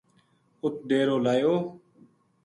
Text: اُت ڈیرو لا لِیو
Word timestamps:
اُت 0.63 0.75
ڈیرو 0.87 1.17
لا 1.25 1.33
لِیو 1.37 1.53